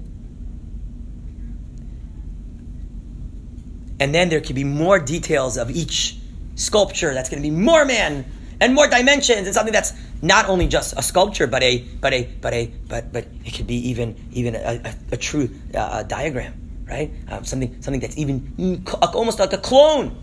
[4.00, 6.16] And then there could be more details of each
[6.54, 8.24] sculpture that's going to be more man
[8.60, 12.24] and more dimensions and something that's not only just a sculpture, but a but a
[12.40, 16.84] but a but but it could be even even a, a, a true uh, diagram,
[16.88, 17.10] right?
[17.28, 18.84] Um, something something that's even
[19.14, 20.16] almost like a clone,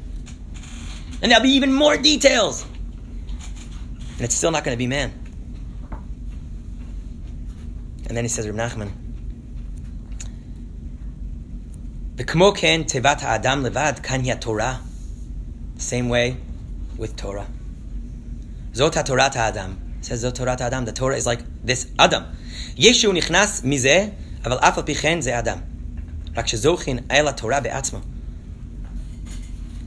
[1.21, 2.65] and there'll be even more details,
[4.17, 5.11] and it's still not going to be man.
[8.07, 8.91] And then he says, Reb Nachman,
[12.17, 14.81] the kmoken tevat adam levad kan Torah.
[15.77, 16.37] Same way
[16.97, 17.45] with Torah.
[18.73, 20.85] Zot Torah Adam says Zot Torah Adam.
[20.85, 22.25] The Torah is like this Adam.
[22.75, 25.61] Yeshu nichnas mizeh, aval afal pichen ze Adam.
[26.35, 28.01] Rak shezochin el Torah be'atzmo.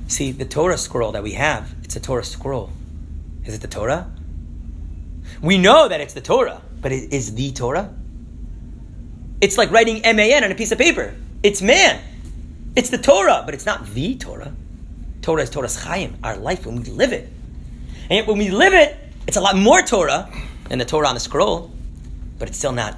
[0.07, 2.71] See, the Torah scroll that we have, it's a Torah scroll.
[3.45, 4.09] Is it the Torah?
[5.43, 7.93] We know that it's the Torah, but it is the Torah.
[9.41, 11.15] It's like writing M-A-N on a piece of paper.
[11.43, 12.01] It's man.
[12.77, 14.55] It's the Torah, but it's not the Torah.
[15.23, 17.29] Torah is Toras Chaim, our life when we live it.
[18.05, 18.97] And yet when we live it,
[19.27, 20.31] it's a lot more Torah
[20.69, 21.71] than the Torah on the scroll,
[22.39, 22.97] but it's still not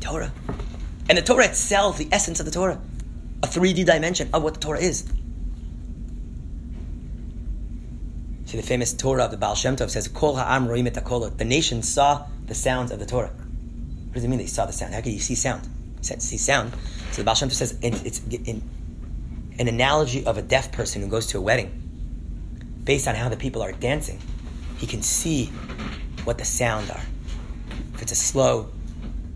[0.00, 0.32] Torah.
[1.08, 2.80] And the Torah itself, the essence of the Torah,
[3.42, 5.08] a 3D dimension of what the Torah is.
[8.46, 11.44] See, the famous Torah of the Baal Shem Tov says, Kol ha'am roim et The
[11.44, 13.30] nation saw the sounds of the Torah.
[13.30, 14.92] What does it mean they saw the sound?
[14.92, 15.64] How can you see sound?
[15.64, 16.72] You said, see sound.
[17.12, 18.62] So the Baal Shem Tov says it's in,
[19.58, 21.78] an analogy of a deaf person who goes to a wedding
[22.84, 24.18] based on how the people are dancing,
[24.78, 25.46] he can see
[26.24, 27.02] what the sound are.
[27.94, 28.70] If it's a slow,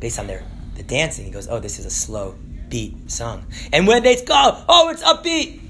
[0.01, 0.43] based on their
[0.75, 2.35] the dancing, he goes, "Oh, this is a slow
[2.69, 3.47] beat song.
[3.73, 5.61] And when they go, oh, it's upbeat,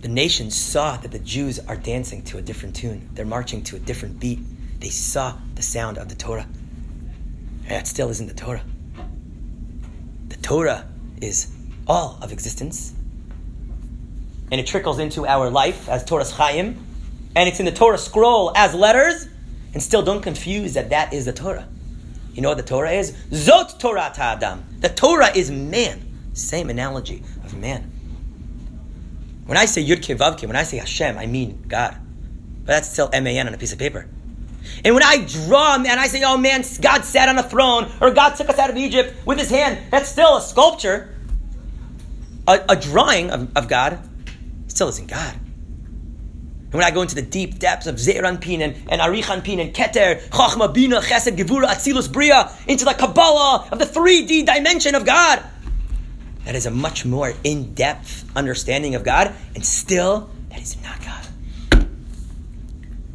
[0.00, 3.10] the nation saw that the Jews are dancing to a different tune.
[3.14, 4.38] They're marching to a different beat.
[4.80, 6.46] They saw the sound of the Torah.
[7.68, 8.62] That still isn't the Torah.
[10.42, 10.86] Torah
[11.20, 11.52] is
[11.86, 12.92] all of existence.
[14.50, 16.84] And it trickles into our life as Toras Chaim.
[17.36, 19.28] And it's in the Torah scroll as letters.
[19.72, 21.68] And still don't confuse that that is the Torah.
[22.34, 23.12] You know what the Torah is?
[23.30, 24.62] Zot Torah Ta'adam.
[24.80, 26.00] The Torah is man.
[26.32, 27.90] Same analogy of man.
[29.46, 31.96] When I say Yud Vavke, when I say Hashem, I mean God.
[32.60, 34.06] But that's still M-A-N on a piece of paper.
[34.84, 38.10] And when I draw and I say, oh man, God sat on a throne, or
[38.10, 41.14] God took us out of Egypt with his hand, that's still a sculpture.
[42.48, 43.98] A, a drawing of, of God
[44.68, 45.34] still isn't God.
[46.70, 49.60] And when I go into the deep depths of Zeir Anpin and, and Arich Anpin
[49.60, 54.94] and Keter, Chachma, Bina, Chesed, Gevura, Atzilus, Bria, into the Kabbalah of the 3D dimension
[54.94, 55.42] of God,
[56.44, 61.00] that is a much more in depth understanding of God, and still, that is not
[61.04, 61.26] God.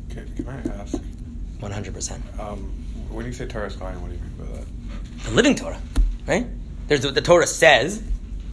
[0.10, 0.95] Can, can I ask?
[1.60, 2.40] 100%.
[2.40, 2.60] Um,
[3.10, 4.66] when you say Torah Chaim, what do you mean by that?
[5.24, 5.82] The living Torah,
[6.28, 6.46] right?
[6.88, 8.04] There's what the Torah says,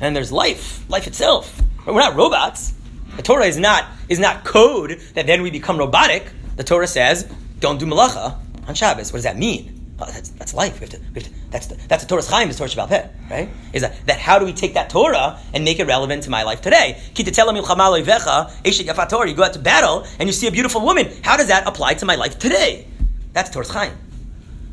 [0.01, 1.61] and there's life, life itself.
[1.87, 2.73] We're not robots.
[3.17, 6.31] The Torah is not is not code that then we become robotic.
[6.57, 7.31] The Torah says,
[7.61, 9.83] "Don't do malacha on Shabbos." What does that mean?
[10.03, 10.81] Oh, that's, that's life.
[10.81, 12.89] We have to, we have to, that's the, that's the Toras Chaim, the Torah Sheba'al
[12.89, 13.49] Peh, right?
[13.73, 16.43] Is that, that how do we take that Torah and make it relevant to my
[16.43, 17.01] life today?
[17.15, 20.81] Kita tellamil Khamaloi Vecha, ishikafatora, you go out to battle and you see a beautiful
[20.81, 21.09] woman.
[21.23, 22.87] How does that apply to my life today?
[23.33, 23.93] That's Toras Chaim.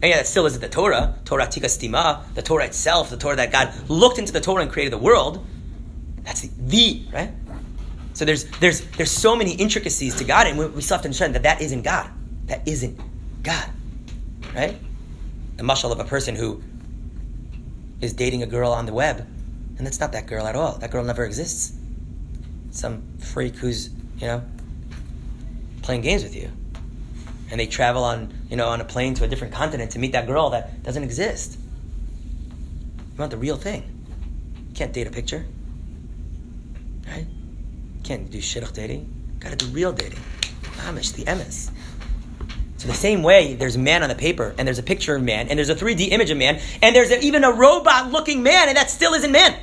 [0.01, 1.16] And yeah, that still isn't the Torah.
[1.26, 4.72] Torah Tika Stima, the Torah itself, the Torah that God looked into the Torah and
[4.72, 5.45] created the world.
[6.24, 7.32] That's the, the right?
[8.14, 11.07] So there's there's there's so many intricacies to God, and we, we still have to
[11.07, 12.10] understand that that isn't God.
[12.47, 12.99] That isn't
[13.43, 13.70] God,
[14.55, 14.78] right?
[15.57, 16.62] The mashal of a person who
[18.01, 19.20] is dating a girl on the web,
[19.78, 20.78] and that's not that girl at all.
[20.78, 21.78] That girl never exists.
[22.72, 24.43] Some freak who's you know
[25.82, 26.51] playing games with you,
[27.52, 30.12] and they travel on you know on a plane to a different continent to meet
[30.14, 31.58] that girl that doesn't exist.
[32.97, 33.84] You want the real thing.
[34.70, 35.45] You can't date a picture,
[37.08, 37.28] right?
[38.10, 39.38] can't do shidduch dating.
[39.39, 40.18] Got to do real dating.
[40.78, 41.70] Amish, the emes.
[42.78, 45.50] So the same way, there's man on the paper, and there's a picture of man,
[45.50, 48.78] and there's a 3D image of man, and there's a, even a robot-looking man, and
[48.78, 49.56] that still isn't man.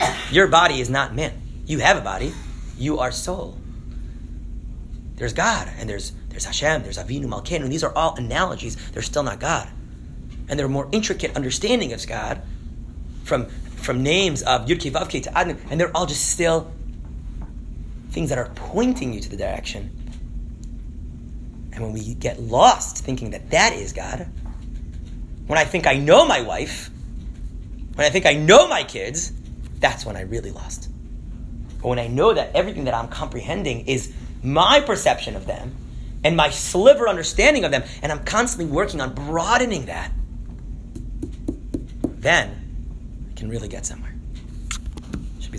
[0.30, 1.40] Your body is not man.
[1.64, 2.34] You have a body.
[2.76, 3.56] You are soul.
[5.16, 8.76] There's God, and there's there's Hashem, there's Avinu Malkeinu, these are all analogies.
[8.92, 9.68] They're still not God.
[10.48, 12.42] And they're more intricate understanding of God
[13.24, 16.72] from, from names of Yud Vavke to Adnan, and they're all just still
[18.10, 19.90] things that are pointing you to the direction.
[21.72, 24.28] And when we get lost thinking that that is God,
[25.48, 26.88] when I think I know my wife,
[27.96, 29.32] when I think I know my kids,
[29.80, 30.88] that's when I really lost.
[31.82, 35.74] But when I know that everything that I'm comprehending is my perception of them
[36.24, 40.12] and my sliver understanding of them, and I'm constantly working on broadening that,
[42.02, 42.50] then
[43.30, 44.14] I can really get somewhere.
[45.40, 45.58] Should be.